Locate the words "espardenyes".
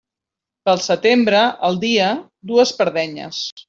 2.69-3.49